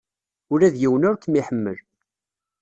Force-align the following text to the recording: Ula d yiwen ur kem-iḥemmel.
Ula 0.53 0.73
d 0.73 0.75
yiwen 0.81 1.07
ur 1.09 1.15
kem-iḥemmel. 1.17 1.77